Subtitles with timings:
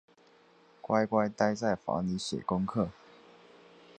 [0.81, 2.89] 乖乖待在房里写功课